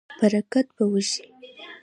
برکت 0.21 0.67
به 0.77 0.85
وشي 0.93 1.25